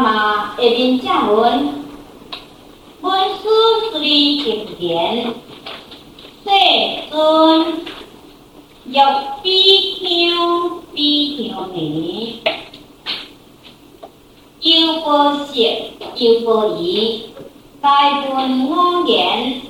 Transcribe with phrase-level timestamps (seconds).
[0.00, 1.84] 那么下面正文，
[3.00, 3.48] 文殊
[3.90, 5.34] 师利经言，
[6.44, 6.50] 世
[7.10, 7.82] 尊，
[8.84, 8.94] 欲
[9.42, 12.40] 比丘比丘尼，
[14.60, 17.30] 优波塞，优波夷，
[17.82, 19.62] 来问我言，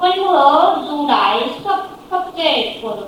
[0.00, 1.76] 为何如来说
[2.08, 3.06] 出这般若？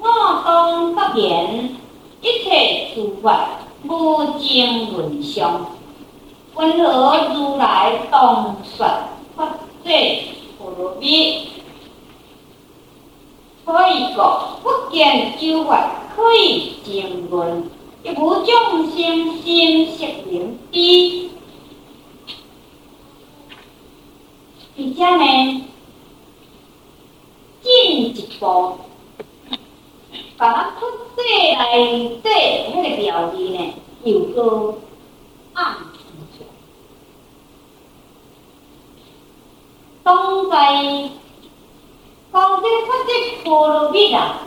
[0.00, 1.74] 我当不言，
[2.20, 3.48] 一切诸法
[3.84, 5.66] 无尽无相，
[6.54, 8.86] 为何如来当说
[9.36, 9.42] 出
[9.84, 9.90] 这
[10.58, 10.96] 般若？
[13.64, 17.64] 所以讲，不见诸法可以经论，
[18.02, 21.28] 亦无众生心识能知。
[24.78, 25.64] 而且呢，
[27.62, 27.70] 进
[28.04, 28.08] 一
[28.38, 28.78] 步。
[30.38, 30.86] 把它出
[31.16, 31.22] 世
[31.58, 31.78] 来
[32.22, 32.28] 这
[32.74, 34.74] 那个表弟呢，有个
[35.54, 35.74] 暗
[36.36, 36.44] 示。
[40.02, 40.56] 当在
[42.32, 43.08] 讲这出世
[43.44, 44.40] 般若蜜啊，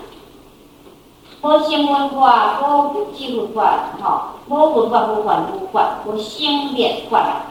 [1.42, 7.44] 无生文化，无不知文化，哈，无文化，无还无法，无生灭法。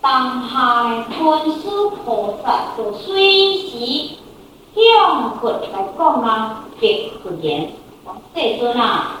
[0.00, 4.16] 当下呢，文殊菩萨就随时
[4.74, 6.64] 向佛来讲啊。
[6.80, 7.68] 别不言，
[8.34, 9.18] 世尊啊，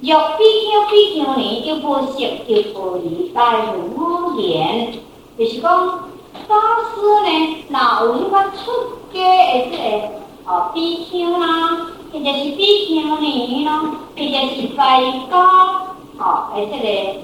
[0.00, 4.92] 欲比丘比丘尼，优波塞优波夷，来问我言，
[5.36, 5.98] 就是讲，
[6.46, 6.54] 法
[6.94, 8.70] 师呢，哪有那个出
[9.12, 10.08] 家的这个
[10.46, 13.80] 哦比丘啦，或者是比丘尼啦，
[14.16, 15.34] 或者是在家
[16.18, 17.18] 哦的这个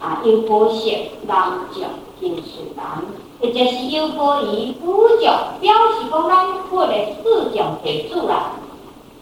[0.00, 1.82] 啊优波塞男众
[2.18, 3.04] 金树兰，
[3.42, 4.86] 或者是优波夷女
[5.20, 5.26] 众，
[5.60, 8.52] 表示讲咱佛的四众弟子啦。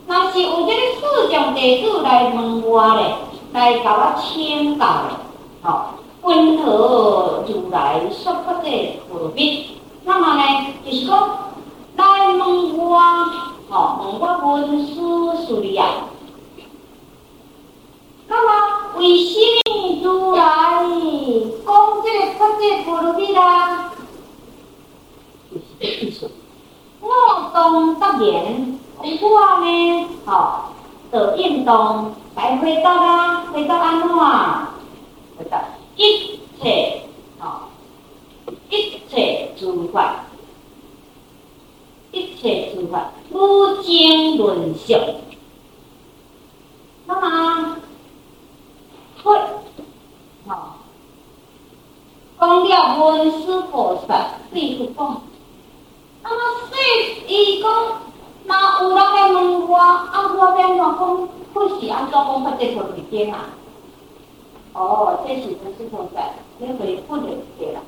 [0.06, 3.14] 那是有这个四众弟子来问我咧，
[3.54, 5.16] 来甲我请教咧，
[5.62, 5.84] 吼、哦，
[6.20, 9.32] 为何如来说出这般若？
[10.04, 10.42] 那么呢，
[10.84, 11.28] 就是讲
[11.96, 12.98] 来问我，
[13.70, 15.86] 吼、哦，问我文殊师利啊。
[18.28, 19.32] 那么为什
[19.64, 20.42] 么如来
[21.64, 21.70] 讲
[22.04, 23.86] 这个出这般若啦？
[27.00, 28.78] 我当答言。
[29.02, 30.64] 我呢，吼、哦，
[31.10, 34.08] 的应当来回答啦，回答安怎？
[35.38, 35.64] 回答
[35.96, 37.04] 一切，
[37.38, 40.16] 吼、哦，一切诸法，
[42.12, 45.00] 一切诸法无尽无相。
[47.06, 47.76] 那么，
[49.22, 49.32] 佛，
[50.46, 50.74] 吼、哦，
[52.38, 55.22] 讲了文殊菩萨，对不讲？
[56.30, 56.72] 那么说
[57.26, 57.68] 一个。
[58.44, 61.28] 那有人来问我，啊，我要怎讲？
[61.52, 63.50] 不是安怎讲法这条里边啊？
[64.72, 66.20] 哦，这是文殊菩萨，
[66.58, 67.26] 你回复就
[67.58, 67.80] 对了。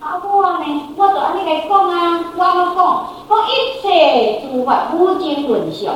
[0.00, 0.64] 啊，我呢，
[0.96, 5.94] 我就安尼来讲啊，我要讲，讲一切诸法无尽无相。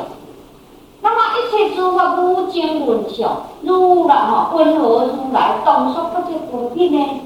[1.03, 7.21] 那么一切诸法无尽无相，如来吼，为何如来当说不这部品呢？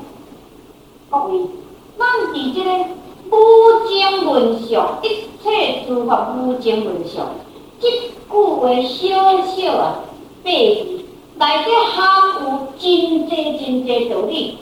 [1.10, 1.46] 各位，
[1.98, 2.97] 咱伫这个。
[4.68, 5.06] 无尽无相，一
[5.42, 7.26] 切诸法无尽无相。
[7.80, 8.96] 这句话小
[9.46, 10.00] 小啊，
[10.44, 11.04] 白字
[11.36, 11.96] 内底含
[12.42, 12.44] 有
[12.78, 14.58] 真济真济道理。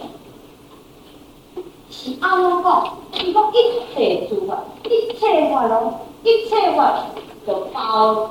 [1.90, 2.66] 是安怎讲？
[3.12, 7.06] 是讲一切诸法，一切法拢，一切法
[7.46, 8.30] 就包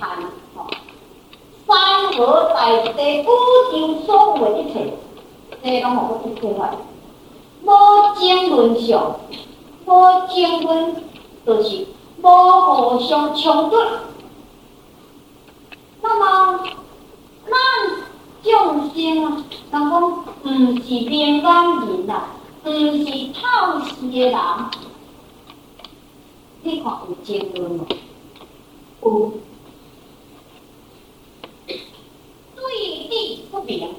[0.00, 0.18] 含
[0.56, 0.66] 吼，
[1.66, 4.92] 山河大地、宇宙所有一切，
[5.62, 6.74] 这拢好一切法，
[7.64, 7.70] 无
[8.18, 9.16] 尽无相。
[9.84, 10.94] 无经文，
[11.44, 11.86] 就是
[12.22, 13.76] 无互相冲突。
[16.00, 16.64] 那么，
[17.46, 17.52] 咱
[18.42, 19.82] 众生啊，人讲
[20.44, 22.26] 毋是平安人啦，
[22.64, 23.40] 毋是透
[23.84, 24.38] 视的人。
[26.62, 27.80] 你看有经文
[29.00, 29.02] 无？
[29.02, 29.32] 有。
[32.54, 32.62] 对
[33.08, 33.94] 立不明，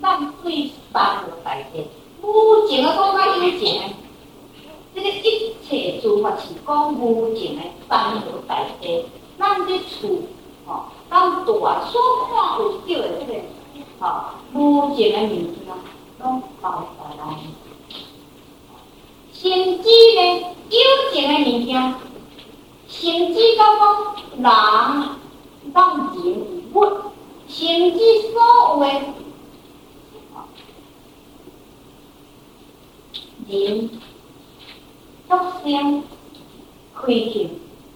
[0.00, 1.88] 咱对三个大体，
[2.22, 3.82] 无情啊，讲较有情。
[4.94, 9.06] 这个一切诸法是讲无尽的山河大地，
[9.38, 10.20] 咱这厝，
[10.66, 11.50] 吼，咱大
[11.86, 11.92] 所
[12.26, 13.32] 看有少的这个，
[13.98, 14.04] 吼，
[14.52, 15.66] 无尽的物件，
[16.20, 17.20] 拢包在内。
[19.32, 19.42] 甚
[19.82, 20.20] 至呢，
[20.68, 20.76] 有
[21.12, 21.72] 情的物件，
[22.86, 23.82] 甚至讲讲
[24.36, 24.44] 人
[25.72, 26.22] 当人
[26.74, 26.76] 物，
[27.48, 27.98] 甚至
[28.30, 28.34] 所
[28.68, 28.86] 有的，
[33.48, 33.90] 人。
[35.32, 36.02] 众生
[36.94, 37.48] 亏欠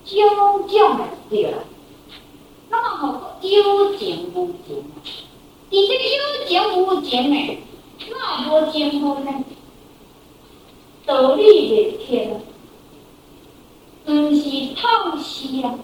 [0.06, 1.59] 种种的对了，
[2.71, 4.83] 那么好有情无情，
[5.69, 7.59] 你这个有情无情情呢？
[8.11, 8.17] 那
[8.50, 9.44] 无情分呢？
[11.05, 12.41] 道理袂听，
[14.06, 15.75] 毋是透视啊，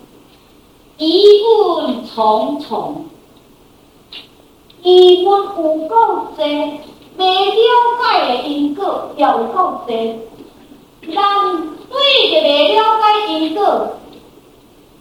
[0.97, 1.43] 疑
[1.77, 3.05] 问重重，
[4.83, 5.97] 疑问有够
[6.35, 6.45] 多，
[7.19, 7.53] 未了
[8.01, 9.95] 解的因果也有够多，
[11.03, 11.17] 人
[11.91, 13.97] 对着未了解因果，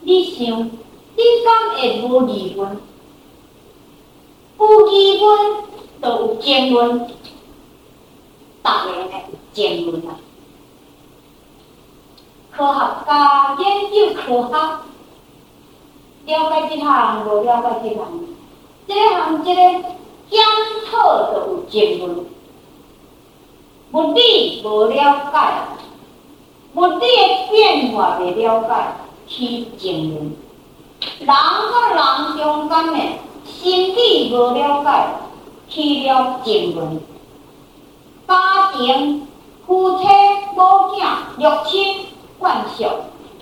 [0.02, 2.78] 你想，你敢会无疑问？
[4.58, 5.28] 有疑问
[6.02, 7.08] 就有争论，逐
[8.64, 8.70] 个
[9.06, 9.14] 呢
[9.54, 10.10] 争论啊！
[12.52, 13.10] 科学家
[13.60, 14.54] 研究科学，
[16.26, 16.86] 了解这项
[17.28, 18.00] 无了解这项，
[18.88, 19.60] 这项这个
[20.30, 20.40] 检
[20.90, 22.26] 讨就有争论。
[23.94, 24.94] 物理无了
[25.32, 25.38] 解，
[26.74, 28.96] 物理的变化未了解，
[29.28, 30.36] 起争论。
[31.20, 31.34] 人甲
[31.96, 33.00] 人中间呢？
[33.44, 35.08] 心理无了解，
[35.70, 37.00] 起了争论；
[38.28, 39.28] 家庭、
[39.66, 40.06] 夫妻、
[40.56, 40.98] 某囝、
[41.38, 42.06] 六亲、
[42.40, 42.44] 眷
[42.78, 42.86] 属，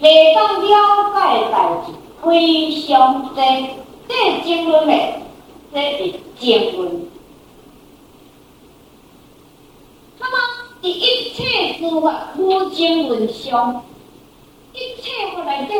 [0.02, 1.94] 未当了解的代志
[2.24, 3.44] 非常多，
[4.08, 5.22] 这争论嘞，
[5.74, 7.08] 这是争论。
[10.18, 10.38] 那么，
[10.82, 13.84] 伫一切事物无争论上，
[14.74, 15.74] 一切法内底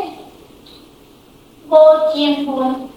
[1.68, 1.76] 无
[2.14, 2.88] 争论。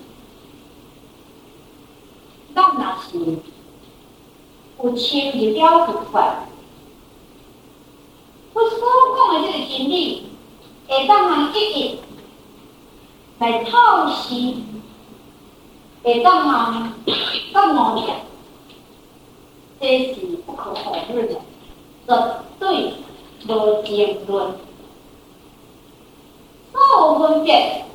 [2.56, 3.18] 咱若是
[4.84, 6.46] 有深入了佛法，
[8.54, 8.80] 我所
[9.16, 10.28] 讲的这个真理，
[10.88, 12.00] 会当人一一
[13.40, 13.72] 来透
[14.10, 14.56] 视，
[16.04, 16.94] 会当人
[17.54, 18.04] 更努力，
[19.80, 21.40] 这是不可否认的，
[22.08, 22.14] 绝
[22.60, 22.94] 对
[23.48, 24.52] 无争论。
[26.72, 27.86] 所有分别，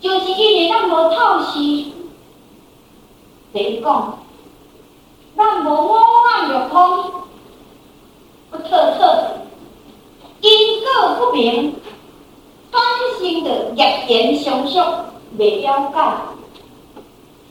[0.00, 1.92] 就是因为咱无透视。
[3.52, 4.18] 谁讲？
[5.36, 5.98] 咱无摸
[6.30, 7.12] 暗入空，
[8.50, 9.00] 不透彻，
[10.40, 10.50] 因
[10.82, 10.86] 果
[11.18, 11.74] 不明，
[12.72, 12.80] 产
[13.18, 14.78] 生的业缘相续
[15.36, 15.98] 未了解，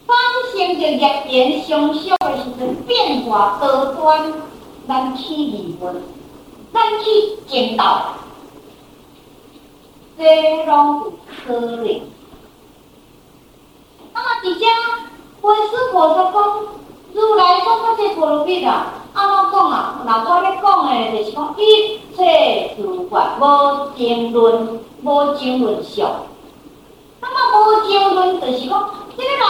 [0.08, 0.12] 产
[0.52, 4.34] 生的业缘相续的时阵变化多端，
[4.88, 6.02] 咱去疑问，
[6.74, 8.14] 咱去见到，
[10.18, 11.14] 这拢有
[11.46, 12.02] 可能。
[14.14, 14.66] 那么底下。
[15.42, 16.36] 文殊菩萨讲，
[17.14, 17.66] 如来说
[17.96, 20.02] 这些婆罗蜜啊，安怎讲啊？
[20.04, 23.44] 那我咧讲的，就是讲一切诸法无
[23.96, 26.10] 争论，无争论相。
[27.22, 29.46] 那么无争论，就是讲这个人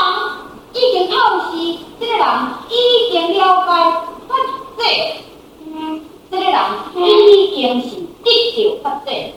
[0.73, 1.15] 已经透
[1.49, 2.25] 视，这个人
[2.69, 2.73] 已
[3.13, 3.71] 经了解
[4.27, 4.35] 法
[4.77, 5.15] 界，
[5.65, 6.53] 嗯，这个人
[6.95, 7.89] 已经是
[8.23, 8.27] 得
[8.81, 9.33] 到法界，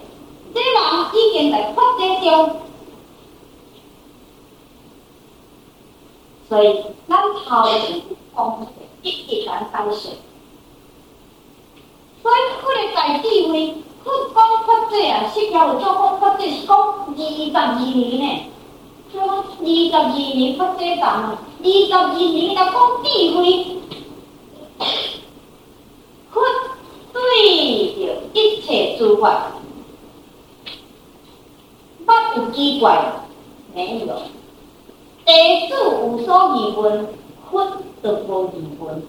[0.55, 0.79] 这个人
[1.15, 2.57] 已经在法界中。
[6.49, 8.01] 所以，咱头前
[8.35, 8.67] 讲
[9.03, 10.09] 一一来解释。
[12.23, 14.37] 所以，佛的大智慧，佛讲
[14.67, 17.21] 法界啊，释迦有讲法界是讲二十
[17.55, 18.27] 二年呢，
[19.13, 22.73] 二十二年法界讲，二十二年来讲
[23.05, 23.07] 智
[23.37, 23.37] 慧，
[26.33, 26.35] 佛
[27.13, 27.19] 对
[27.95, 28.01] 着
[28.33, 28.67] 一切
[28.99, 29.53] 诸法，
[32.05, 33.13] 捌有奇怪，
[33.73, 34.07] 没有。
[35.25, 37.07] 弟子有所疑问，
[37.49, 37.65] 佛
[38.03, 39.03] 就无疑问。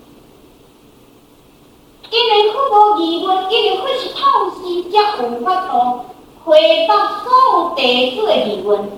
[2.12, 4.20] 因为佛无疑问，因为佛是透
[4.52, 6.06] 视，才有法度
[6.44, 8.92] 回答所有弟子的疑问。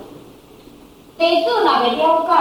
[1.18, 2.32] 弟子若未了解，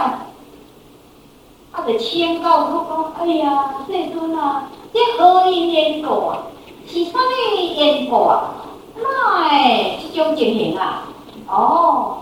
[1.72, 6.48] 啊，就请教佛讲：哎呀，世尊啊，这何因缘故啊？
[6.88, 8.56] 是啥物缘故啊？
[8.96, 11.08] 哪会这种情形啊？
[11.48, 12.18] 哦，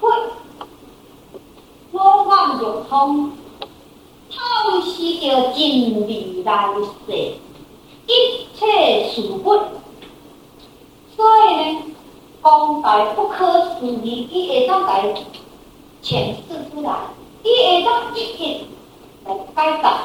[0.00, 0.08] 佛。
[1.92, 3.32] 无法入通，
[4.30, 6.68] 透视着真未来
[7.06, 7.34] 世
[8.06, 9.44] 一切事物，
[11.14, 11.82] 所以呢，
[12.42, 15.14] 讲大不可思议，伊会当来
[16.02, 16.96] 诠释出来，
[17.44, 18.66] 伊会当一一
[19.26, 19.98] 来解答，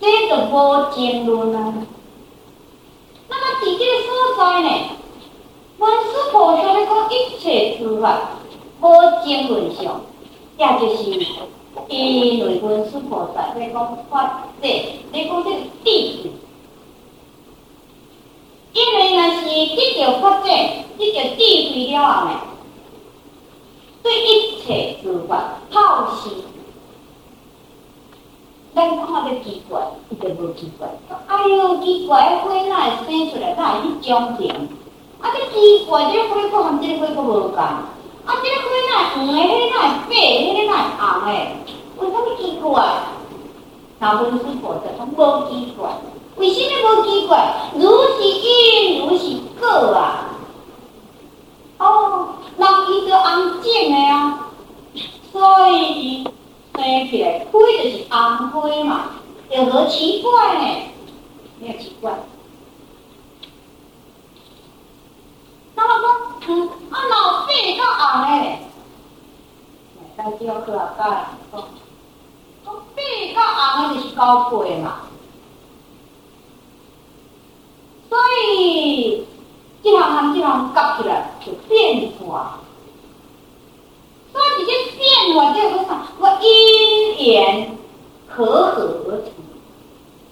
[0.00, 0.54] 这就无
[0.94, 1.74] 争论啊。
[4.38, 4.68] 所在呢，
[5.78, 8.20] 文殊菩萨咧讲一切诸法
[8.80, 8.86] 无
[9.26, 10.00] 争论上。
[10.56, 11.10] 也就是
[11.88, 15.90] 因为文殊菩萨在讲法界，在讲这个智
[16.22, 16.30] 慧，
[18.74, 19.42] 因为若是
[19.74, 22.30] 得到法界，得到智慧了后呢，
[24.04, 25.80] 对一切诸法透
[26.14, 26.30] 视，
[28.86, 29.80] 你看得奇怪，
[30.10, 30.88] 一直无奇怪。
[31.26, 32.38] 哎呦，奇怪！
[32.40, 32.68] 奇怪，会
[33.06, 34.54] 生出来那叫长钱。
[35.20, 37.64] 啊，这奇怪，这许个东西你可无讲？
[37.64, 38.48] 啊，这
[38.88, 39.72] 那黄的，那
[40.08, 40.14] 白的，
[40.66, 41.28] 那红的，
[41.98, 42.76] 为什么奇怪？
[43.98, 44.30] 那不是
[44.60, 45.90] 菩萨，他无奇怪。
[46.36, 47.32] 为什么无奇怪？
[47.74, 49.22] 如是因，如是
[49.58, 49.98] 果啊。
[51.78, 54.48] 哦，那伊就安静的啊，
[55.32, 56.24] 所以。
[56.78, 59.10] 生起来开就是红开嘛，
[59.50, 60.82] 有何奇怪呢？
[61.58, 62.12] 没有奇怪。
[65.74, 66.06] 那么说，
[66.46, 68.60] 嗯，啊，老肺较红诶，
[70.16, 71.64] 大家要去啊，讲。
[72.94, 75.00] 背较红的就是高贵嘛，
[78.08, 79.26] 所以
[79.82, 82.58] 这行和这行夹起来就变化，
[85.26, 86.08] 这些变化就是啥？
[86.18, 87.76] 我因缘
[88.28, 89.32] 和合而成，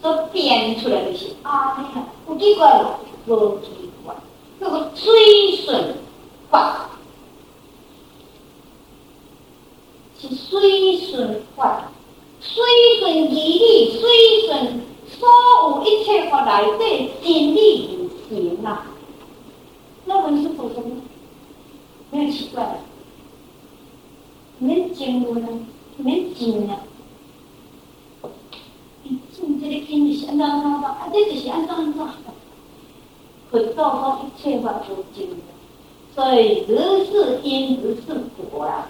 [0.00, 4.14] 所变出来就是啊，你看不奇怪了，不奇怪，
[4.60, 5.96] 这个随顺
[6.50, 6.90] 法
[10.20, 11.90] 是随顺法。
[12.38, 12.62] 随
[13.00, 14.80] 顺义理，随顺
[15.18, 15.26] 所
[15.62, 16.44] 有一切法
[16.78, 18.86] 内底真理而行啊！
[20.04, 20.96] 那文殊菩萨呢？
[22.10, 22.78] 没有奇怪，
[24.58, 25.48] 免争论啊，
[25.96, 26.78] 免争啊！
[29.02, 32.04] 你种这个因是安怎安怎，啊，这就是安怎安怎，
[33.50, 35.28] 佛教说一切法都真，
[36.14, 38.00] 所以如是因如是
[38.50, 38.88] 果啊！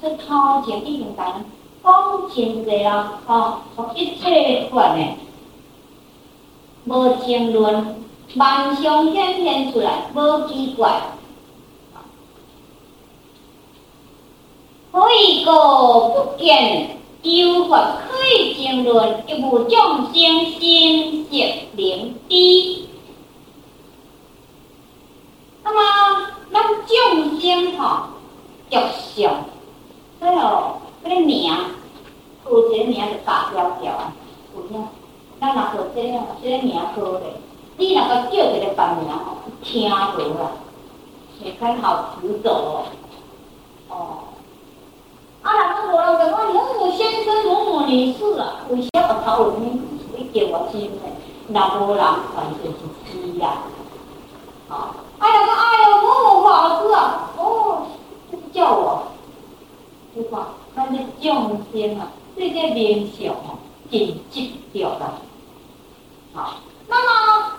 [0.00, 1.44] 这头前已经讲。
[1.80, 3.22] 讲真济啊！
[3.26, 5.16] 哦，从一切法呢，
[6.84, 7.94] 无争论，
[8.34, 11.00] 万象显现出来，无奇怪。
[14.98, 20.12] 可以个不见有法可以争论，亦无众生
[20.58, 21.36] 心识
[21.76, 22.82] 灵知。
[25.62, 28.08] 那么，咱众生哈，
[28.68, 28.82] 着
[29.14, 29.44] 相，
[30.18, 31.54] 还有这个名。
[32.50, 34.12] 有些名就大条条啊，
[34.56, 34.84] 有影，
[35.40, 37.34] 咱若做这样，这个名好嘞。
[37.76, 40.50] 你若个叫一个别名吼，听无啦，
[41.40, 42.84] 也很好辞走哦。
[43.90, 44.18] 哦，
[45.42, 45.50] 啊，
[46.08, 49.82] 若个无人讲，某某先生、某某女士啊，为啥个头有名？
[50.16, 50.88] 你叫我真嘞，
[51.48, 52.02] 若无人
[52.34, 52.78] 反正是
[53.12, 53.58] 知呀。
[54.68, 57.82] 好，哎呀，哎呀，某某法师啊，哦，
[58.54, 59.02] 叫我，
[60.14, 60.48] 对吧？
[60.74, 62.08] 咱这众生啊。
[62.36, 63.58] 这个名相哦，
[63.90, 64.00] 真
[64.30, 65.20] 执着了。
[66.32, 66.54] 好，
[66.86, 67.50] 那么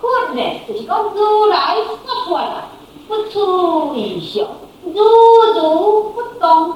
[0.00, 2.66] 佛呢，就是讲如来说法啊，
[3.06, 4.44] 不出异相，
[4.82, 5.00] 如
[5.54, 6.74] 如不动。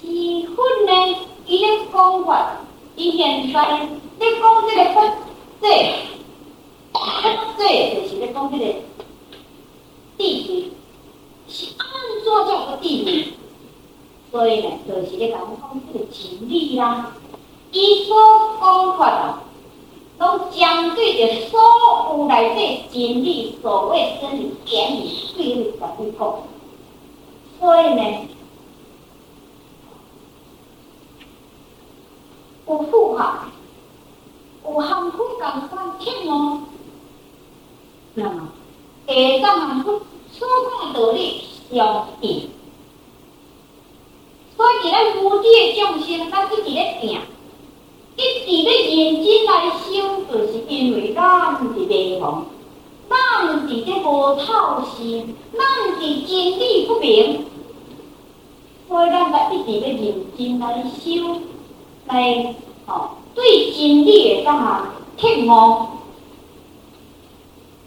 [0.00, 0.06] 是
[0.54, 2.56] 佛呢，伊咧讲法，
[2.96, 3.80] 伊现在
[4.18, 5.02] 你讲这个佛
[5.60, 5.68] 这，
[6.92, 7.00] 佛
[7.58, 8.64] 这就是咧讲这个
[10.16, 11.86] 地位，是按
[12.24, 13.34] 做这个地位？
[14.30, 17.12] 所以呢，就是咧讲讲这个真理啦。
[17.72, 18.16] 伊所
[18.58, 19.42] 讲法啊，
[20.18, 21.60] 拢针对着所
[22.16, 25.88] 有内底真理，所谓真理，简以碎理来
[26.18, 26.38] 讲。
[27.60, 28.02] 所以呢，
[32.68, 33.24] 有符合，
[34.64, 36.62] 有含苦共款听哦。
[38.14, 38.48] 那么，
[39.06, 40.46] 下当含苦所
[40.82, 42.50] 讲道理相应。
[44.56, 47.20] 所以，咱无地众生，咱一直咧行，
[48.16, 52.42] 一直咧认真来修，就是因为咱是迷茫，
[53.08, 55.60] 咱是咧无透心，咱
[55.94, 57.46] 是真理不明，
[58.88, 61.40] 所以咱才一直咧认真来修，
[62.08, 62.54] 来
[62.86, 64.82] 哦对真理诶当下
[65.18, 65.86] 彻悟，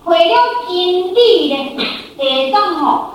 [0.03, 0.35] 会了
[0.67, 1.75] 真理咧，
[2.17, 3.11] 下当吼。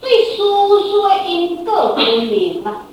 [0.00, 2.86] 对殊说因果不明啊，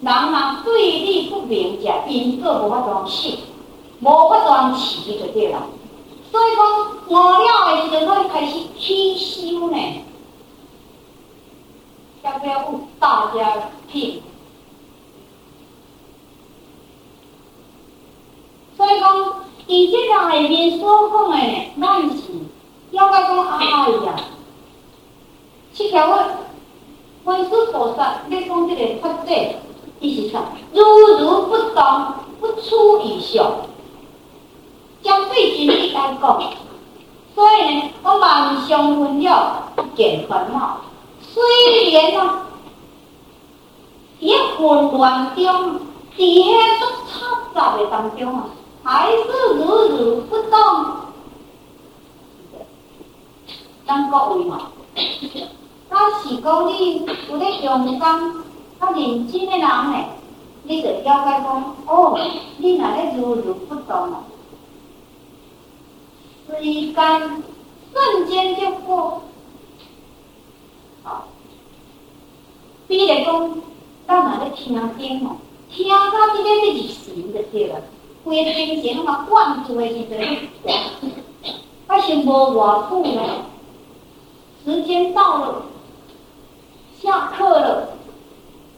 [0.00, 3.30] 人若对理不明，者因果无法装修，
[4.00, 5.62] 无法装起就对了。
[6.30, 6.64] 所以讲
[7.08, 9.76] 悟了的时阵，可以开始起修呢，
[12.22, 12.64] 要不要
[12.98, 14.22] 大家听？
[18.80, 19.14] 所以讲，
[19.66, 21.36] 以这个里面所讲的，
[21.78, 22.32] 咱是
[22.92, 23.66] 要该讲爱
[24.06, 24.16] 呀。
[25.74, 26.26] 七条问，
[27.24, 29.34] 文殊菩萨咧讲这个法者，
[30.00, 30.40] 意思啥？
[30.72, 33.52] 如如不动，不出异相，
[35.02, 36.42] 将对真理来讲。
[37.34, 40.78] 所以呢，我万象分了，不见烦恼。
[41.34, 42.46] 虽然啊，
[44.22, 45.80] 在混乱中，
[46.16, 48.46] 在遐种嘈杂的当中啊，
[48.82, 49.18] 还是
[49.56, 50.50] 如如不动。
[53.86, 54.70] 咱各位嘛。
[55.88, 58.00] 他是讲你有咧用功，
[58.80, 60.04] 较认真的人呢，
[60.62, 62.16] 你就了解讲，哦，
[62.58, 64.22] 你若咧如如不动哦，
[66.48, 66.94] 时间
[67.92, 69.22] 瞬间就过。
[71.02, 71.26] 好，
[72.86, 73.62] 比如讲，
[74.06, 75.36] 咱若咧听经哦，
[75.72, 75.96] 听到
[76.36, 77.82] 这个日时就对了，
[78.22, 80.48] 规个精神拢嘛灌注的时阵，
[81.86, 83.22] 还是无偌久呢，
[84.64, 85.62] 时间到了，
[87.00, 87.88] 下课了。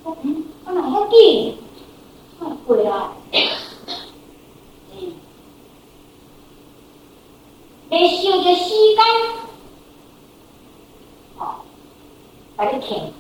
[0.05, 1.57] 嗯，我哪要记？
[2.41, 3.13] 太贵了。
[4.93, 5.13] 嗯，
[7.91, 9.05] 没想着时间，
[11.37, 11.65] 好，
[12.57, 13.13] 把你听。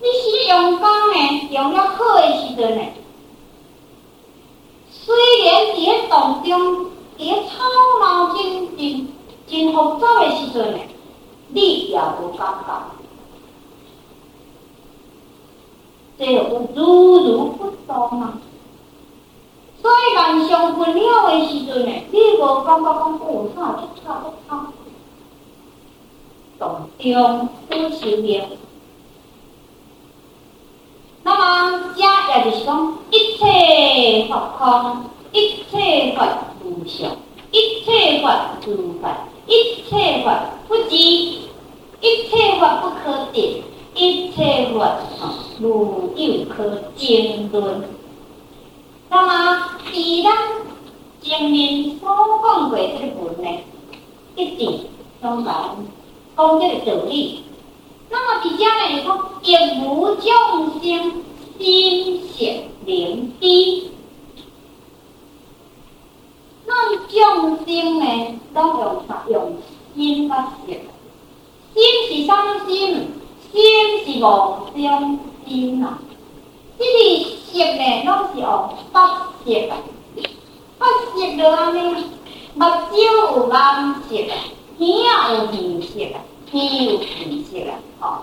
[0.00, 2.82] 你是用功呢，用了好的时阵呢，
[5.04, 6.86] 虽然在当中，
[7.18, 7.52] 在头
[8.00, 9.08] 脑真真
[9.46, 10.78] 真复杂的时阵呢，
[11.48, 12.70] 你也无感觉。
[16.18, 18.38] 这有如如不动啊！
[19.80, 24.50] 所以人上分了的时阵呢，你无感觉讲有啥出差出差，
[26.58, 28.48] 当中不修炼。
[31.24, 36.26] 那么，这也就是讲，一切法空，一切法
[36.64, 37.16] 无常，
[37.50, 39.14] 一切法如幻，
[39.46, 43.62] 一切法不知，一切法不可得。
[43.94, 44.86] 一切法
[45.20, 46.64] 啊，如有可
[46.96, 47.84] 争论。
[49.10, 50.32] 那么，既然
[51.20, 52.08] 前面所
[52.42, 53.60] 讲过这个文呢，
[54.34, 54.88] 一直
[55.20, 55.76] 讲讲
[56.34, 57.44] 讲这个道理。
[58.12, 60.22] 那么，底下呢，说亦无众
[60.82, 61.24] 生
[61.58, 63.88] 心识灵知。
[66.66, 69.24] 那众生呢，都用啥？
[69.30, 69.56] 用
[69.96, 70.82] 心发现。
[71.74, 73.10] 心是什么心？
[73.50, 73.60] 心
[74.04, 75.98] 是妄想心啊，
[76.78, 76.90] 这个
[77.50, 79.76] 识呢，拢是用八识啊，
[80.78, 82.04] 八识就安尼，
[82.54, 84.36] 目睭有蓝色啊，
[84.78, 85.98] 耳有耳识
[86.52, 88.22] 啊，鼻有鼻识啊，哦，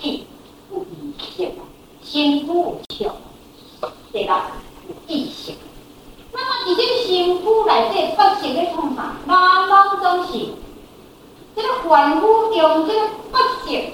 [0.00, 0.26] 气
[0.72, 1.62] 有鼻识啊，
[2.02, 2.46] 身躯
[3.04, 3.12] 有，
[4.12, 4.50] 对吧？
[4.88, 5.52] 有意识。
[6.32, 9.14] 那么，伫这个身躯内底八识咧创啥？
[9.28, 10.48] 茫茫总是
[11.54, 13.92] 这个凡夫用这个八识。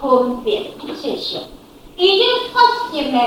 [0.00, 1.40] 分别切相，
[1.96, 2.60] 已经发
[2.92, 3.18] 现了，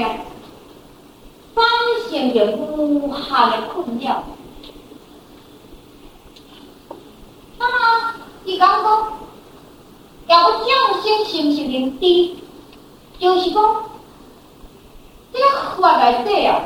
[1.55, 1.63] 产
[2.11, 4.23] 生着无限的困扰。
[7.57, 8.13] 那么，
[8.45, 9.13] 伊讲讲，
[10.27, 10.67] 要众
[11.01, 12.35] 生心识灵知，
[13.17, 13.85] 就是讲，
[15.31, 16.61] 这个法内底啊，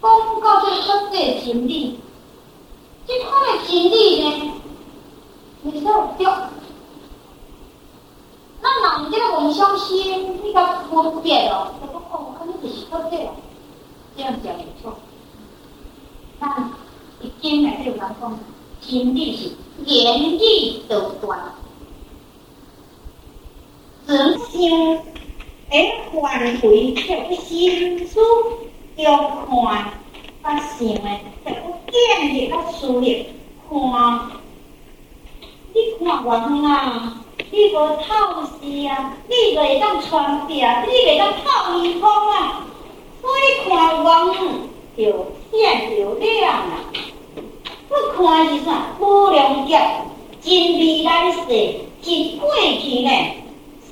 [0.00, 1.98] 讲到这实际真理，
[3.06, 4.52] 这块的真理呢，
[5.62, 6.26] 你说对。
[8.62, 13.30] 那人这个妄想心，你甲分别哦，就讲哦，安尼就是对的，
[14.16, 14.96] 这样讲没错。
[16.38, 16.70] 那
[17.20, 18.38] 一经呢，就讲讲，
[18.80, 19.50] 真理是
[19.84, 21.38] 言语道断，
[24.06, 24.98] 人心
[25.68, 28.20] 哎，换回叫心思
[28.94, 29.92] 要看，
[30.44, 31.50] 甲想诶，叫
[31.90, 33.26] 建立甲思虑，
[33.68, 34.30] 看，
[35.74, 37.22] 你看完啊。
[37.50, 42.64] 你无透视啊，你就会当传递啊，你会当透耳孔啊，
[43.20, 44.26] 所以看完
[44.96, 46.78] 就显就亮啊。
[47.88, 48.86] 不看是啥？
[49.00, 49.78] 无量劫，
[50.42, 51.40] 真未来世，
[52.02, 53.10] 真过去呢，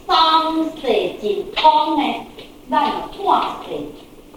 [0.06, 0.82] 三世
[1.20, 2.26] 真空呢，
[2.70, 3.66] 咱半世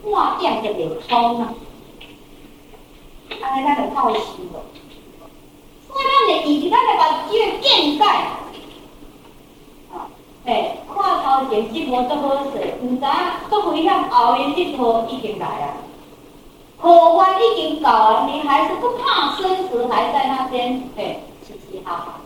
[0.04, 1.54] 半点就流通啊。
[3.42, 4.20] 安尼咱就透视
[4.54, 4.64] 了，
[5.88, 8.04] 所以咱就以咱来把这个见解。
[10.46, 13.06] 哎，看头前这波都好势，毋知
[13.50, 15.76] 做危险，后面这波已经来啊，
[16.78, 22.22] 后弯已经到啊，你还是不怕生死还在那边，哎，嘻嘻哈哈，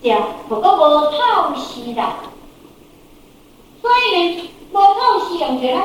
[0.00, 2.14] 这样不过无透视啦，
[3.80, 5.76] 所以呢，无透视用着咱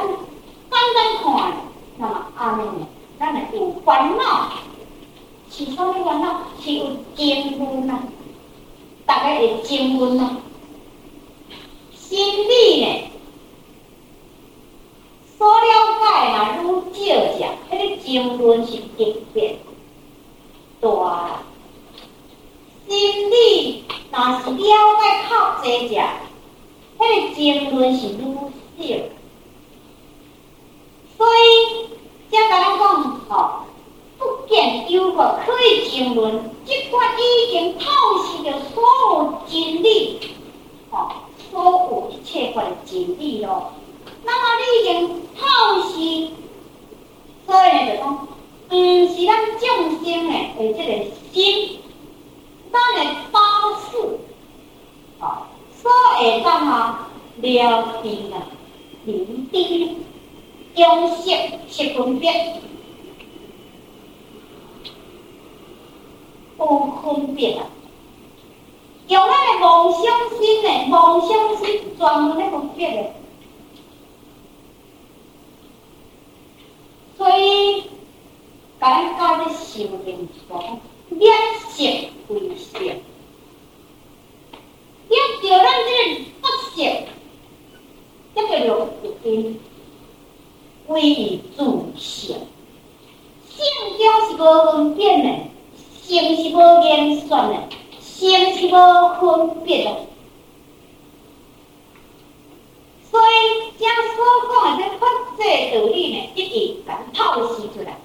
[0.70, 1.54] 单单看，
[1.98, 2.88] 那么安尼呢，
[3.20, 4.52] 咱来有烦恼，
[5.50, 6.42] 是啥物烦恼？
[6.62, 8.00] 是有惊魂呐，
[9.06, 10.38] 大家会惊魂呐。
[11.94, 12.88] 心理呢，
[15.38, 15.64] 所了
[16.00, 19.58] 解嘛，愈少者，迄个争论是特别
[20.82, 21.40] 大。
[22.88, 24.58] 心理若是了
[25.00, 25.32] 解较
[25.64, 25.96] 侪者，
[27.08, 28.18] 这、个经论是愈
[28.80, 28.96] 少，
[31.16, 31.86] 所以
[32.32, 33.66] 才甲咱讲吼，
[34.18, 37.84] 不见有个可以争论，即款已经透
[38.24, 40.20] 视着所有真理，
[40.90, 41.12] 吼、哦，
[41.52, 43.74] 所有一切块真理咯。
[44.24, 45.44] 那么你已经透
[45.84, 45.94] 视，
[47.46, 48.28] 所以呢就讲，毋、
[48.70, 50.90] 嗯、是咱众生诶，诶，即个
[51.32, 51.75] 心。
[56.18, 57.10] 会当啊
[57.42, 58.48] 了定啊，
[59.04, 59.98] 明定，
[60.76, 61.30] 用识
[61.68, 62.62] 是分别，
[66.58, 66.66] 有
[67.04, 67.66] 分别啊。
[69.08, 70.02] 用咱诶妄想
[70.40, 73.14] 心诶，妄想心专门咧分别诶。
[77.18, 77.84] 所以，
[78.80, 80.60] 咱教咧修行讲，
[81.20, 81.84] 业色
[82.30, 82.80] 为色，
[85.10, 86.84] 业着咱这个不色，
[88.34, 88.70] 这个就
[89.24, 89.60] 因
[90.88, 90.94] 为
[91.56, 91.60] 自
[91.98, 92.36] 性，
[93.50, 93.58] 性
[93.98, 95.28] 中是无分别的，
[96.02, 97.54] 性是无言说的，
[98.02, 98.70] 性是无
[99.20, 99.88] 分别的。
[103.12, 103.84] 所以，将
[104.16, 104.16] 所
[104.52, 105.02] 讲的这法
[105.38, 105.42] 界
[105.72, 106.54] 道理呢，一直
[106.86, 107.98] 甲透析出来。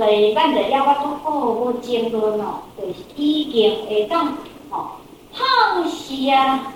[0.00, 4.28] 所以，咱就要我讲哦，我争论哦，就是已经会当
[4.70, 4.92] 哦
[5.30, 6.72] 透视啊。